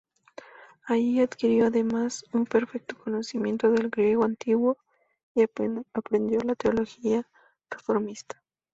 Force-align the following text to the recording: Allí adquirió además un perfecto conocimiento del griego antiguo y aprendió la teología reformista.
Allí 0.87 1.19
adquirió 1.21 1.67
además 1.67 2.25
un 2.33 2.47
perfecto 2.47 2.97
conocimiento 2.97 3.69
del 3.69 3.91
griego 3.91 4.23
antiguo 4.25 4.79
y 5.35 5.43
aprendió 5.43 6.39
la 6.39 6.55
teología 6.55 7.27
reformista. 7.69 8.41